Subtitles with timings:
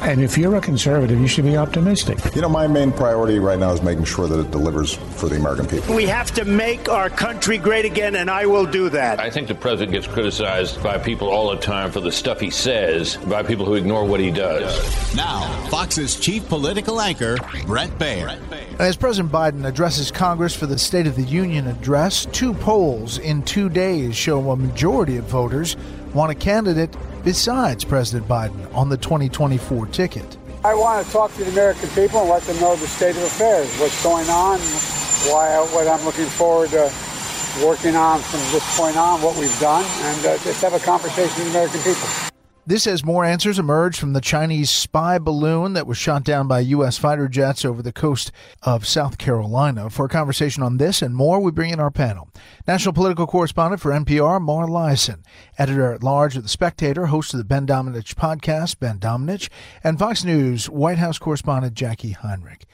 [0.00, 2.18] And if you're a conservative, you should be optimistic.
[2.34, 5.36] You know, my main priority right now is making sure that it delivers for the
[5.36, 5.94] American people.
[5.94, 9.18] We have to make our country great again, and I will do that.
[9.18, 12.50] I think the president gets criticized by people all the time for the stuff he
[12.50, 15.14] says, by people who ignore what he does.
[15.16, 18.38] Now, Fox's chief political anchor, Bret Baier.
[18.78, 23.42] As President Biden addresses Congress for the State of the Union address, two polls in
[23.42, 25.76] two days show a majority of voters
[26.14, 26.94] want a candidate
[27.28, 30.38] besides President Biden on the 2024 ticket.
[30.64, 33.22] I want to talk to the American people and let them know the state of
[33.22, 34.58] affairs, what's going on,
[35.28, 36.90] why, what I'm looking forward to
[37.62, 41.44] working on from this point on, what we've done, and uh, just have a conversation
[41.44, 42.27] with the American people.
[42.68, 46.60] This as more answers emerge from the Chinese spy balloon that was shot down by
[46.60, 46.98] U.S.
[46.98, 48.30] fighter jets over the coast
[48.62, 49.88] of South Carolina.
[49.88, 52.28] For a conversation on this and more, we bring in our panel.
[52.66, 55.22] National political correspondent for NPR, Mara Liasson,
[55.56, 59.48] editor at large of The Spectator, host of the Ben Domenech podcast, Ben Domenech,
[59.82, 62.66] and Fox News White House correspondent Jackie Heinrich.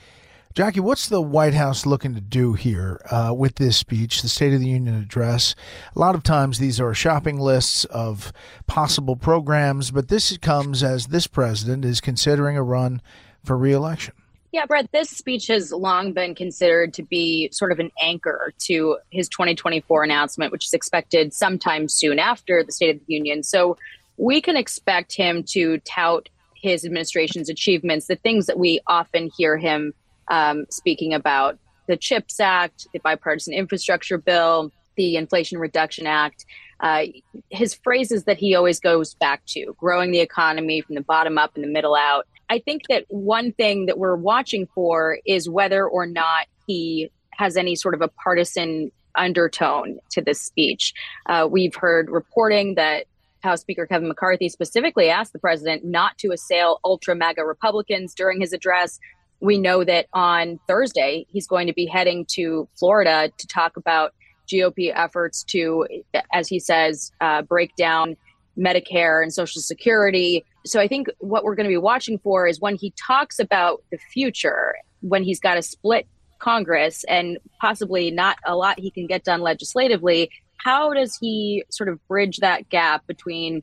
[0.54, 4.54] Jackie, what's the White House looking to do here uh, with this speech, the State
[4.54, 5.56] of the Union address?
[5.96, 8.32] A lot of times these are shopping lists of
[8.68, 13.02] possible programs, but this comes as this president is considering a run
[13.42, 14.14] for reelection.
[14.52, 18.98] Yeah, Bret, this speech has long been considered to be sort of an anchor to
[19.10, 23.42] his 2024 announcement, which is expected sometime soon after the State of the Union.
[23.42, 23.76] So
[24.18, 29.56] we can expect him to tout his administration's achievements, the things that we often hear
[29.56, 29.92] him
[30.28, 36.46] um, speaking about the CHIPS Act, the bipartisan infrastructure bill, the Inflation Reduction Act.
[36.80, 37.04] Uh,
[37.50, 41.52] his phrases that he always goes back to growing the economy from the bottom up
[41.54, 42.26] and the middle out.
[42.50, 47.56] I think that one thing that we're watching for is whether or not he has
[47.56, 50.92] any sort of a partisan undertone to this speech.
[51.26, 53.06] Uh, we've heard reporting that
[53.42, 58.40] House Speaker Kevin McCarthy specifically asked the president not to assail ultra MAGA Republicans during
[58.40, 58.98] his address,
[59.44, 64.14] we know that on Thursday, he's going to be heading to Florida to talk about
[64.50, 65.86] GOP efforts to,
[66.32, 68.16] as he says, uh, break down
[68.58, 70.42] Medicare and Social Security.
[70.64, 73.82] So I think what we're going to be watching for is when he talks about
[73.90, 76.06] the future, when he's got a split
[76.38, 80.30] Congress and possibly not a lot he can get done legislatively,
[80.64, 83.62] how does he sort of bridge that gap between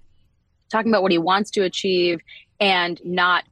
[0.71, 2.19] talking about what he wants to achieve
[2.59, 3.45] and not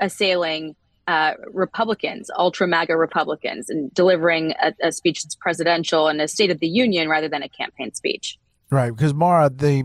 [0.00, 0.74] assailing
[1.08, 6.50] uh, Republicans, ultra MAGA Republicans, and delivering a, a, speech that's presidential and a State
[6.50, 8.38] of the Union rather than a campaign speech.
[8.70, 9.84] Right, because Mara, the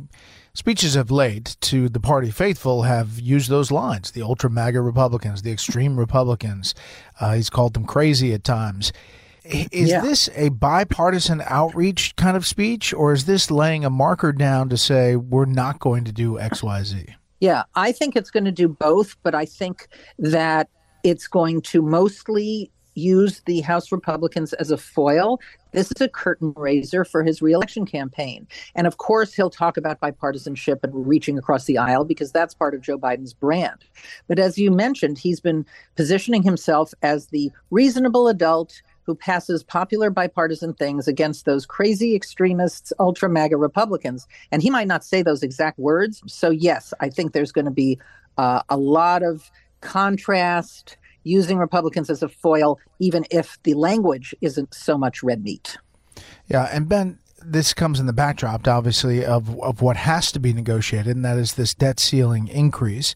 [0.53, 5.43] speeches of late to the party faithful have used those lines the ultra MAGA Republicans,
[5.43, 6.75] the extreme Republicans.
[7.21, 8.91] Uh, he's called them crazy at times.
[9.45, 10.01] Is yeah.
[10.01, 14.77] this a bipartisan outreach kind of speech, or is this laying a marker down to
[14.77, 17.13] say we're not going to do XYZ?
[17.39, 19.87] Yeah, I think it's going to do both, but I think
[20.19, 20.69] that
[21.03, 25.39] it's going to mostly use the House Republicans as a foil.
[25.71, 28.47] This is a curtain raiser for his reelection campaign.
[28.75, 32.75] And of course, he'll talk about bipartisanship and reaching across the aisle because that's part
[32.75, 33.83] of Joe Biden's brand.
[34.27, 35.65] But as you mentioned, he's been
[35.95, 42.93] positioning himself as the reasonable adult who passes popular bipartisan things against those crazy extremists,
[42.99, 44.27] ultra MAGA Republicans.
[44.51, 46.21] And he might not say those exact words.
[46.25, 47.99] So, yes, I think there's going to be
[48.37, 49.51] uh, a lot of
[49.83, 55.77] contrast, using Republicans as a foil, even if the language isn't so much red meat.
[56.47, 60.53] Yeah, and Ben, this comes in the backdrop, obviously, of, of what has to be
[60.53, 63.15] negotiated, and that is this debt ceiling increase.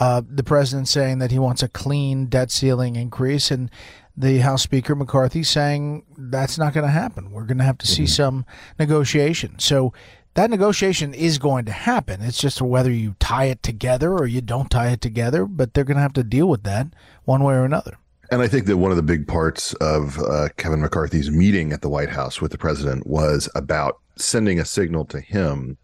[0.00, 3.70] Uh, the president saying that he wants a clean debt ceiling increase, and
[4.16, 7.32] the House Speaker McCarthy saying that's not going to happen.
[7.32, 8.22] We're going to have to see mm-hmm.
[8.22, 8.46] some
[8.78, 9.58] negotiation.
[9.58, 9.92] So
[10.34, 12.20] that negotiation is going to happen.
[12.20, 15.84] It's just whether you tie it together or you don't tie it together, but they're
[15.84, 16.88] going to have to deal with that
[17.24, 17.96] one way or another.
[18.30, 21.82] And I think that one of the big parts of uh, Kevin McCarthy's meeting at
[21.82, 25.76] the White House with the president was about sending a signal to him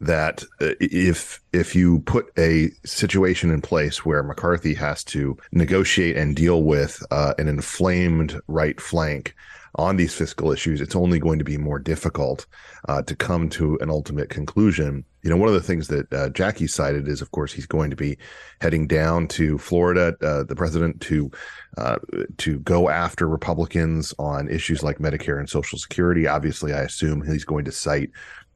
[0.00, 6.16] that uh, if if you put a situation in place where McCarthy has to negotiate
[6.16, 9.34] and deal with uh, an inflamed right flank
[9.76, 12.46] on these fiscal issues, it's only going to be more difficult
[12.88, 15.04] uh, to come to an ultimate conclusion.
[15.22, 17.90] You know, one of the things that uh, Jackie cited is, of course, he's going
[17.90, 18.16] to be
[18.60, 21.30] heading down to Florida, uh, the president, to
[21.76, 21.98] uh,
[22.38, 26.26] to go after Republicans on issues like Medicare and Social Security.
[26.26, 28.10] Obviously, I assume he's going to cite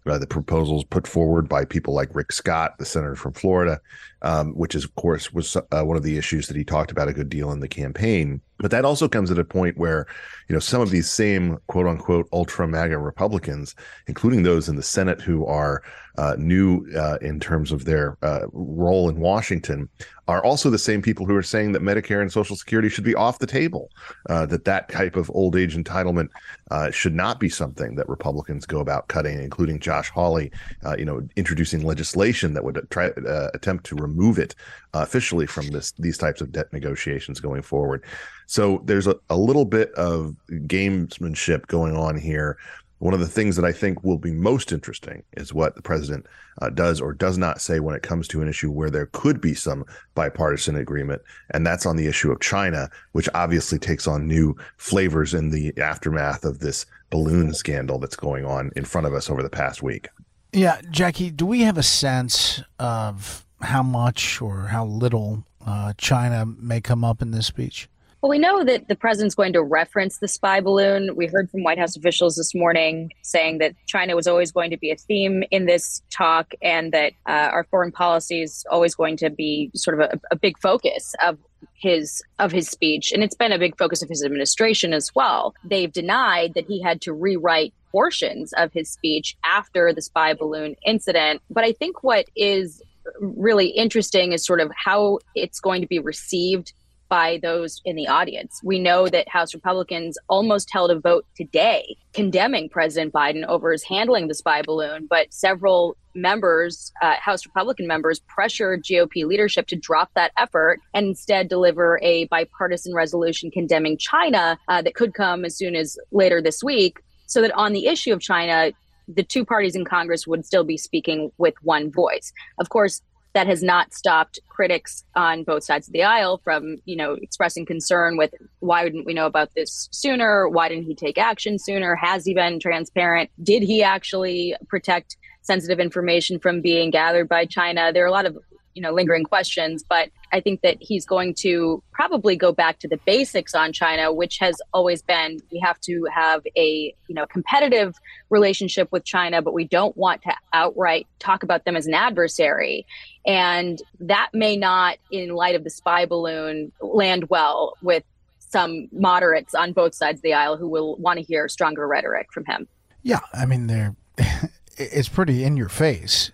[0.07, 3.81] uh, the proposals put forward by people like Rick Scott, the senator from Florida,
[4.23, 7.09] um, which is, of course, was uh, one of the issues that he talked about
[7.09, 8.41] a good deal in the campaign.
[8.59, 10.07] But that also comes at a point where,
[10.49, 13.75] you know, some of these same quote unquote ultra MAGA Republicans,
[14.07, 15.83] including those in the Senate who are
[16.17, 19.89] uh, new uh, in terms of their uh, role in Washington,
[20.29, 23.17] are also the same people who are saying that Medicare and Social Security should be
[23.17, 23.91] off the table,
[24.31, 26.29] uh, that that type of old age entitlement
[26.71, 30.53] uh, should not be something that Republicans go about cutting, including Josh Hawley,
[30.85, 33.11] uh, you know, introducing legislation that would try
[33.53, 34.55] attempt to remove it
[35.03, 38.05] officially from this these types of debt negotiations going forward.
[38.47, 42.59] So there's a, a little bit of gamesmanship going on here.
[42.99, 46.27] One of the things that I think will be most interesting is what the president
[46.63, 49.41] uh, does or does not say when it comes to an issue where there could
[49.41, 51.21] be some bipartisan agreement.
[51.51, 55.77] And that's on the issue of China, which obviously takes on new flavors in the
[55.77, 59.83] aftermath of this balloon scandal that's going on in front of us over the past
[59.83, 60.09] week.
[60.53, 66.47] Yeah, Jackie, do we have a sense of how much or how little uh, China
[66.47, 67.89] may come up in this speech?
[68.25, 71.15] Well, we know that the president's going to reference the spy balloon.
[71.15, 74.79] We heard from White House officials this morning saying that China was always going to
[74.79, 79.19] be a theme in this talk and that uh, our foreign policy is always going
[79.19, 81.37] to be sort of a, a big focus of
[81.75, 85.55] his of his speech and it's been a big focus of his administration as well
[85.65, 90.77] they've denied that he had to rewrite portions of his speech after the spy balloon
[90.87, 92.83] incident but i think what is
[93.21, 96.73] really interesting is sort of how it's going to be received
[97.09, 98.61] by those in the audience.
[98.65, 103.83] We know that House Republicans almost held a vote today condemning President Biden over his
[103.85, 109.77] handling the spy balloon, but several members, uh, House Republican members, pressured GOP leadership to
[109.77, 115.45] drop that effort and instead deliver a bipartisan resolution condemning China uh, that could come
[115.45, 116.99] as soon as later this week.
[117.27, 118.73] So that on the issue of China,
[119.09, 122.33] the two parties in Congress would still be speaking with one voice.
[122.59, 123.03] Of course,
[123.35, 127.67] that has not stopped critics on both sides of the aisle from you know expressing
[127.67, 130.49] concern with why didn't we know about this sooner?
[130.49, 131.97] Why didn't he take action sooner?
[131.97, 133.31] Has he been transparent?
[133.43, 137.93] Did he actually protect sensitive information from being gathered by china?
[137.93, 138.39] There are a lot of
[138.75, 142.89] you know lingering questions but i think that he's going to probably go back to
[142.89, 147.27] the basics on china which has always been we have to have a you know
[147.27, 147.95] competitive
[148.31, 152.87] relationship with china but we don't want to outright talk about them as an adversary.
[153.27, 158.05] And that may not in light of the spy balloon land well with
[158.39, 162.29] some moderates on both sides of the aisle who will want to hear stronger rhetoric
[162.33, 162.69] from him.
[163.03, 163.97] Yeah i mean they're
[164.77, 166.31] it's pretty in your face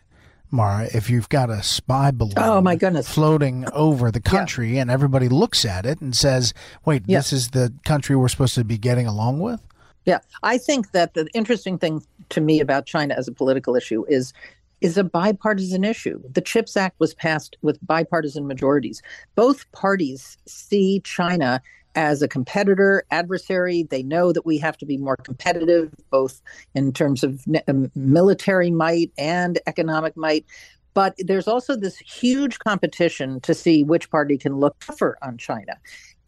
[0.50, 4.82] Mara, if you've got a spy balloon oh my goodness floating over the country yeah.
[4.82, 6.52] and everybody looks at it and says,
[6.85, 7.19] "Wait, yeah.
[7.19, 9.61] this is the country we're supposed to be getting along with?"
[10.05, 14.04] Yeah, I think that the interesting thing to me about China as a political issue
[14.09, 14.33] is
[14.80, 16.21] is a bipartisan issue.
[16.33, 19.02] The CHIPS Act was passed with bipartisan majorities.
[19.35, 21.61] Both parties see China
[21.94, 23.85] as a competitor, adversary.
[23.85, 26.40] They know that we have to be more competitive, both
[26.75, 30.47] in terms of um, military might and economic might.
[30.94, 35.75] But there's also this huge competition to see which party can look tougher on China.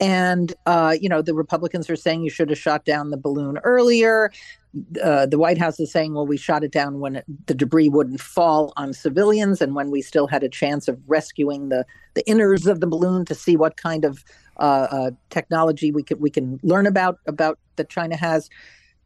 [0.02, 3.58] And, uh, you know, the Republicans are saying you should have shot down the balloon
[3.58, 4.32] earlier.
[5.00, 7.88] Uh, the White House is saying, well, we shot it down when it, the debris
[7.88, 12.24] wouldn't fall on civilians and when we still had a chance of rescuing the, the
[12.24, 14.24] inners of the balloon to see what kind of
[14.56, 18.50] uh, uh, technology we can we can learn about about that China has.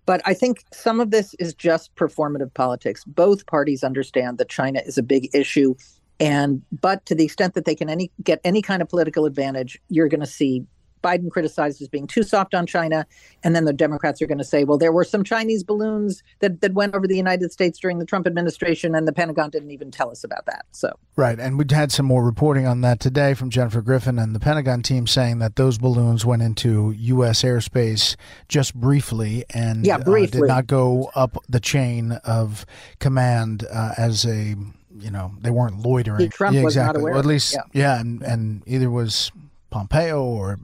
[0.07, 3.05] But I think some of this is just performative politics.
[3.05, 5.75] Both parties understand that China is a big issue
[6.21, 9.79] and but to the extent that they can any get any kind of political advantage
[9.89, 10.65] you're going to see
[11.03, 13.07] Biden criticized as being too soft on China.
[13.45, 16.61] And then the Democrats are going to say, well, there were some Chinese balloons that,
[16.61, 19.91] that went over the United States during the Trump administration, and the Pentagon didn't even
[19.91, 20.67] tell us about that.
[20.73, 21.39] So Right.
[21.39, 24.83] And we'd had some more reporting on that today from Jennifer Griffin and the Pentagon
[24.83, 27.43] team saying that those balloons went into U.S.
[27.43, 28.17] airspace
[28.49, 30.41] just briefly and yeah, briefly.
[30.41, 32.67] Uh, did not go up the chain of
[32.99, 34.55] command uh, as a
[34.99, 36.31] you know they weren't loitering.
[36.31, 37.03] Trump yeah, exactly.
[37.03, 37.63] Well, at least, yeah.
[37.73, 39.33] yeah, and and either was
[39.71, 40.59] Pompeo or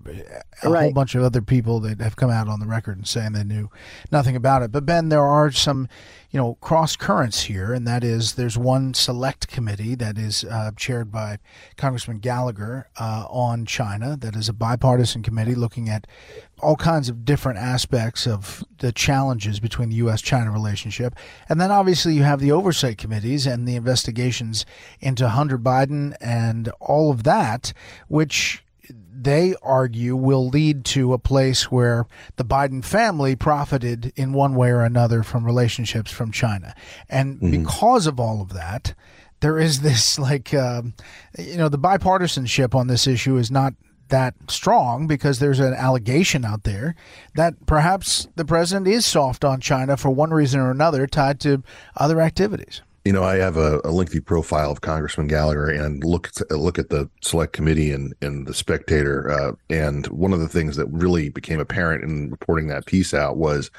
[0.63, 0.83] a right.
[0.83, 3.43] whole bunch of other people that have come out on the record and saying they
[3.43, 3.69] knew
[4.13, 4.71] nothing about it.
[4.71, 5.89] But Ben, there are some,
[6.31, 10.71] you know, cross currents here, and that is there's one select committee that is uh,
[10.77, 11.39] chaired by
[11.77, 14.17] Congressman Gallagher uh, on China.
[14.17, 16.07] That is a bipartisan committee looking at
[16.61, 20.23] all kinds of different aspects of the challenges between the U.S.
[20.23, 21.17] China relationship.
[21.49, 24.65] And then obviously you have the oversight committees and the investigations
[25.01, 27.73] into Hunter Biden and all of that,
[28.07, 28.62] which
[29.23, 34.71] they argue will lead to a place where the Biden family profited in one way
[34.71, 36.75] or another from relationships from China.
[37.09, 37.63] And mm-hmm.
[37.63, 38.95] because of all of that,
[39.41, 40.83] there is this like, uh,
[41.39, 43.75] you know, the bipartisanship on this issue is not
[44.09, 46.95] that strong because there's an allegation out there
[47.35, 51.63] that perhaps the president is soft on China for one reason or another tied to
[51.97, 52.83] other activities.
[53.05, 56.91] You know, I have a, a, lengthy profile of Congressman Gallagher and look look at
[56.91, 59.29] the Select Committee and, and the Spectator.
[59.29, 63.37] Uh, and one of the things that really became apparent in reporting that piece out
[63.37, 63.73] was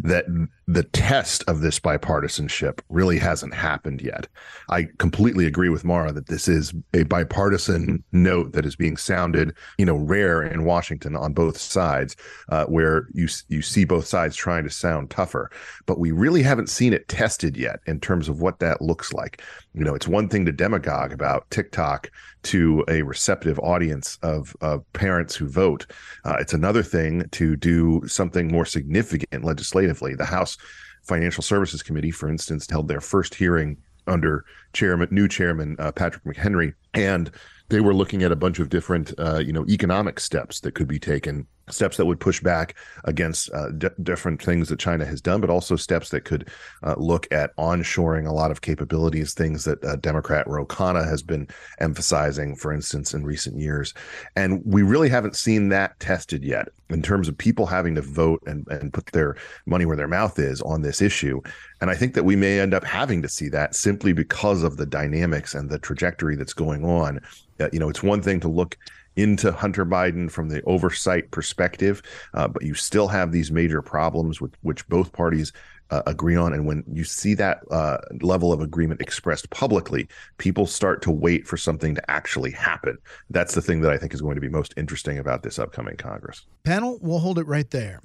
[0.00, 0.26] that
[0.68, 4.28] the test of this bipartisanship really hasn't happened yet.
[4.68, 9.54] I completely agree with Mara that this is a bipartisan note that is being sounded,
[9.78, 12.16] you know, rare in Washington on both sides,
[12.50, 15.50] uh, where you you see both sides trying to sound tougher,
[15.86, 19.42] but we really haven't seen it tested yet in terms of what that looks like.
[19.72, 22.10] You know, it's one thing to demagogue about TikTok
[22.44, 25.86] to a receptive audience of, of parents who vote.
[26.24, 30.14] Uh, it's another thing to do something more significant legislatively.
[30.14, 30.57] The House
[31.02, 36.24] Financial Services Committee, for instance, held their first hearing under chairman, new chairman uh, Patrick
[36.24, 37.30] McHenry, and
[37.68, 40.88] they were looking at a bunch of different, uh, you know, economic steps that could
[40.88, 42.74] be taken steps that would push back
[43.04, 46.48] against uh, d- different things that China has done, but also steps that could
[46.82, 51.22] uh, look at onshoring a lot of capabilities, things that uh, Democrat Ro Khanna has
[51.22, 53.94] been emphasizing, for instance, in recent years.
[54.36, 58.42] And we really haven't seen that tested yet in terms of people having to vote
[58.46, 59.36] and, and put their
[59.66, 61.40] money where their mouth is on this issue.
[61.80, 64.78] And I think that we may end up having to see that simply because of
[64.78, 67.20] the dynamics and the trajectory that's going on.
[67.60, 68.76] Uh, you know, it's one thing to look
[69.16, 72.02] into Hunter Biden from the oversight perspective,
[72.34, 75.52] uh, but you still have these major problems with which both parties
[75.90, 76.52] uh, agree on.
[76.52, 81.46] And when you see that uh, level of agreement expressed publicly, people start to wait
[81.46, 82.98] for something to actually happen.
[83.30, 85.96] That's the thing that I think is going to be most interesting about this upcoming
[85.96, 86.46] Congress.
[86.64, 88.00] Panel, we'll hold it right there.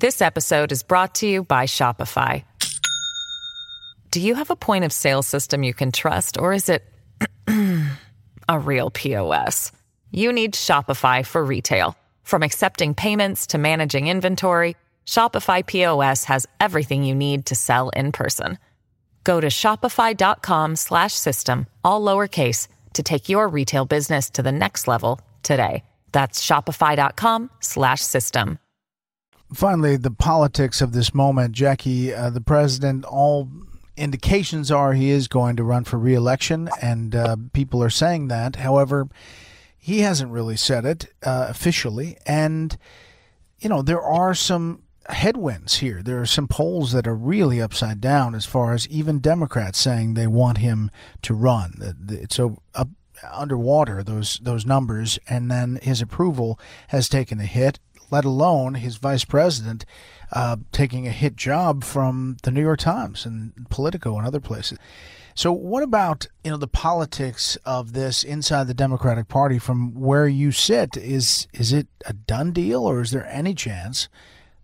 [0.00, 2.44] This episode is brought to you by Shopify.
[4.10, 6.84] Do you have a point of sale system you can trust, or is it
[8.48, 9.70] a real POS?
[10.14, 11.98] you need Shopify for retail.
[12.22, 18.12] From accepting payments to managing inventory, Shopify POS has everything you need to sell in
[18.12, 18.58] person.
[19.24, 25.82] Go to shopify.com/system all lowercase to take your retail business to the next level today.
[26.12, 28.58] That's shopify.com/system.
[29.52, 33.50] Finally, the politics of this moment, Jackie, uh, the president all
[33.96, 38.56] indications are he is going to run for reelection, and uh, people are saying that.
[38.56, 39.08] However,
[39.78, 42.16] he hasn't really said it uh, officially.
[42.26, 42.76] And,
[43.58, 46.02] you know, there are some headwinds here.
[46.02, 50.14] There are some polls that are really upside down as far as even Democrats saying
[50.14, 50.90] they want him
[51.22, 51.94] to run.
[52.08, 52.88] It's up
[53.32, 56.58] underwater those those numbers, and then his approval
[56.88, 57.78] has taken a hit.
[58.10, 59.84] Let alone his vice president
[60.32, 64.78] uh, taking a hit job from the New York Times and Politico and other places.
[65.36, 70.28] So, what about you know the politics of this inside the Democratic Party from where
[70.28, 70.96] you sit?
[70.96, 74.08] Is is it a done deal, or is there any chance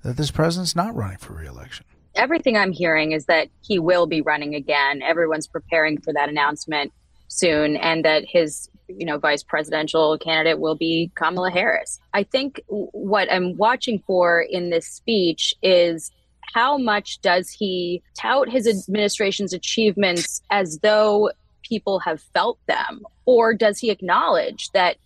[0.02, 1.86] that this president's not running for reelection?
[2.14, 5.02] Everything I'm hearing is that he will be running again.
[5.02, 6.92] Everyone's preparing for that announcement
[7.26, 12.00] soon, and that his you know vice presidential candidate will be Kamala Harris.
[12.12, 16.10] I think what I'm watching for in this speech is
[16.54, 21.30] how much does he tout his administration's achievements as though
[21.62, 23.02] people have felt them?
[23.24, 24.96] Or does he acknowledge that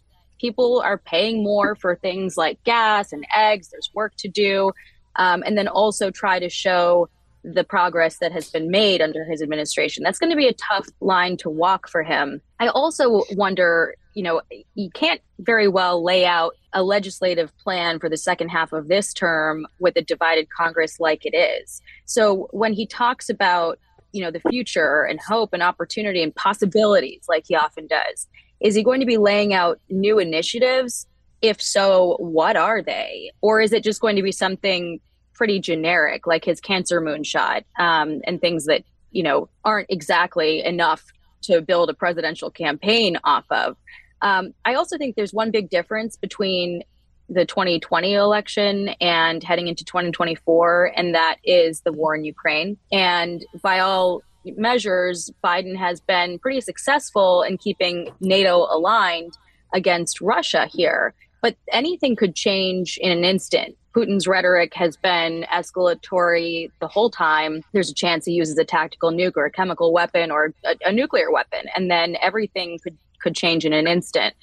[0.41, 3.69] people are paying more for things like gas and eggs?
[3.69, 4.73] There's work to do.
[5.17, 7.09] Um, and then also try to show
[7.44, 10.02] the progress that has been made under his administration.
[10.02, 12.40] That's going to be a tough line to walk for him.
[12.58, 14.40] I also wonder, you know,
[14.74, 19.12] you can't very well lay out a legislative plan for the second half of this
[19.12, 21.82] term with a divided Congress like it is.
[22.06, 23.78] So when he talks about,
[24.12, 28.26] you know, the future and hope and opportunity and possibilities like he often does,
[28.60, 31.06] is he going to be laying out new initiatives?
[31.42, 33.32] If so, what are they?
[33.42, 35.00] Or is it just going to be something
[35.35, 41.05] pretty generic, like his cancer moonshot um, and things that you know aren't exactly enough
[41.43, 43.76] to build a presidential campaign off of.
[44.23, 46.83] Um, I also think there's one big difference between
[47.29, 52.76] the 2020 election and heading into 2024, and that is the war in Ukraine.
[52.93, 59.37] And by all measures, Biden has been pretty successful in keeping NATO aligned
[59.73, 61.14] against Russia here.
[61.43, 63.76] But anything could change in an instant.
[63.94, 67.62] Putin's rhetoric has been escalatory the whole time.
[67.72, 70.92] There's a chance he uses a tactical nuke or a chemical weapon or a, a
[70.92, 74.34] nuclear weapon, and then everything could could change in an instant.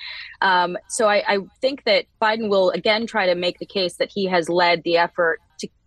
[0.42, 4.10] Um, so I, I think that Biden will again try to make the case that
[4.12, 5.40] he has led the effort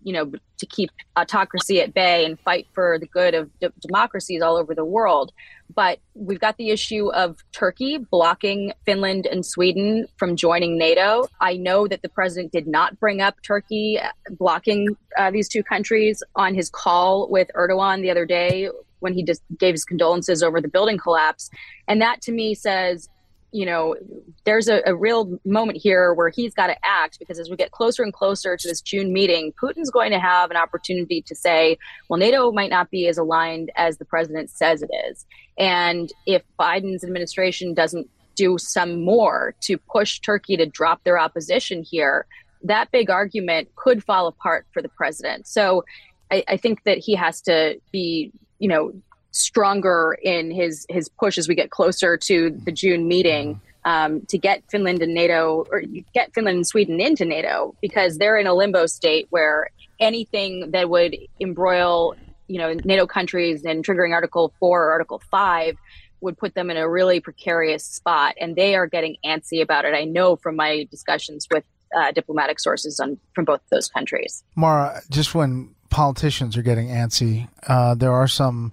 [0.05, 4.43] you know, to keep autocracy at bay and fight for the good of d- democracies
[4.43, 5.33] all over the world.
[5.75, 11.27] But we've got the issue of Turkey blocking Finland and Sweden from joining NATO.
[11.41, 13.99] I know that the president did not bring up Turkey
[14.31, 18.69] blocking uh, these two countries on his call with Erdogan the other day
[19.01, 21.51] when he just gave his condolences over the building collapse.
[21.89, 23.09] And that to me says,
[23.55, 23.95] you know,
[24.43, 27.71] there's a, a real moment here where he's got to act because as we get
[27.71, 31.79] closer and closer to this June meeting, Putin's going to have an opportunity to say,
[32.09, 35.25] well, NATO might not be as aligned as the president says it is.
[35.57, 41.85] And if Biden's administration doesn't do some more to push Turkey to drop their opposition
[41.85, 42.27] here,
[42.65, 45.47] that big argument could fall apart for the president.
[45.47, 45.85] So
[46.33, 48.93] I, I think that he has to be you know
[49.35, 54.39] stronger in his his push as we get closer to the June meeting um, to
[54.39, 55.83] get Finland and NATO or
[56.15, 59.69] get Finland and Sweden into NATO because they're in a limbo state where
[60.01, 62.15] anything that would embroil
[62.47, 65.77] you know NATO countries and triggering Article Four or Article Five
[66.21, 69.95] would put them in a really precarious spot, and they are getting antsy about it.
[69.95, 71.65] I know from my discussions with
[71.95, 74.43] uh, diplomatic sources on from both those countries.
[74.57, 77.49] Mara, just when politicians are getting antsy.
[77.69, 78.73] Uh, there are some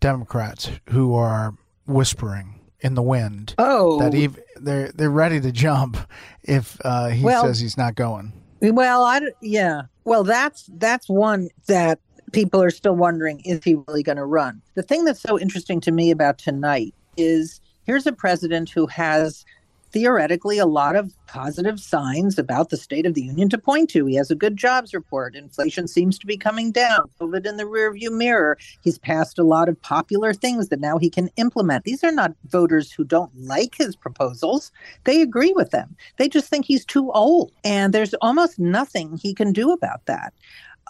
[0.00, 1.54] Democrats who are
[1.86, 3.54] whispering in the wind.
[3.58, 5.96] Oh, that even, they're they're ready to jump
[6.42, 8.32] if uh, he well, says he's not going.
[8.60, 9.82] Well, I yeah.
[10.04, 12.00] Well, that's that's one that
[12.32, 14.62] people are still wondering: is he really going to run?
[14.74, 19.44] The thing that's so interesting to me about tonight is here's a president who has
[19.92, 24.06] theoretically a lot of positive signs about the state of the union to point to.
[24.06, 25.34] He has a good jobs report.
[25.34, 27.08] Inflation seems to be coming down.
[27.20, 28.58] COVID in the rearview mirror.
[28.82, 31.84] He's passed a lot of popular things that now he can implement.
[31.84, 34.72] These are not voters who don't like his proposals.
[35.04, 35.96] They agree with them.
[36.16, 37.52] They just think he's too old.
[37.64, 40.32] And there's almost nothing he can do about that.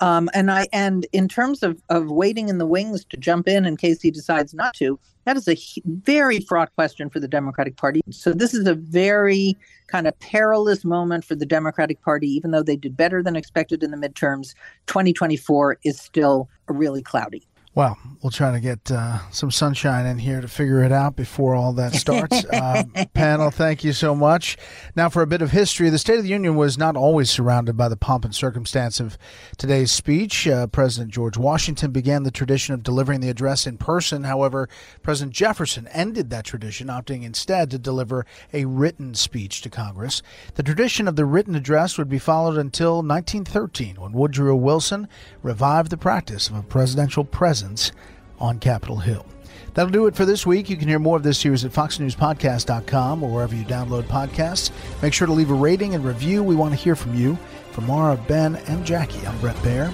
[0.00, 3.64] Um, and I and in terms of of waiting in the wings to jump in
[3.64, 7.76] in case he decides not to, that is a very fraught question for the Democratic
[7.76, 8.00] Party.
[8.10, 9.56] So this is a very
[9.88, 13.82] kind of perilous moment for the Democratic Party, even though they did better than expected
[13.82, 14.54] in the midterms.
[14.86, 17.47] 2024 is still really cloudy.
[17.74, 21.54] Well, we'll try to get uh, some sunshine in here to figure it out before
[21.54, 22.44] all that starts.
[22.52, 24.56] uh, panel, thank you so much.
[24.96, 27.76] Now, for a bit of history, the State of the Union was not always surrounded
[27.76, 29.18] by the pomp and circumstance of
[29.58, 30.48] today's speech.
[30.48, 34.24] Uh, President George Washington began the tradition of delivering the address in person.
[34.24, 34.68] However,
[35.02, 40.22] President Jefferson ended that tradition, opting instead to deliver a written speech to Congress.
[40.54, 45.06] The tradition of the written address would be followed until 1913, when Woodrow Wilson
[45.42, 47.90] revived the practice of a presidential presence presence
[48.38, 49.26] on Capitol Hill.
[49.74, 50.70] That'll do it for this week.
[50.70, 54.70] You can hear more of this series at foxnewspodcast.com or wherever you download podcasts.
[55.02, 56.42] Make sure to leave a rating and review.
[56.42, 57.36] We want to hear from you.
[57.72, 59.92] For Mara, Ben, and Jackie, I'm Bret Baier.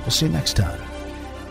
[0.00, 0.80] We'll see you next time.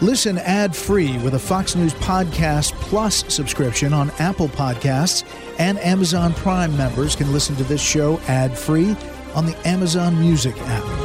[0.01, 5.23] Listen ad free with a Fox News Podcast Plus subscription on Apple Podcasts,
[5.57, 8.95] and Amazon Prime members can listen to this show ad free
[9.35, 11.04] on the Amazon Music app.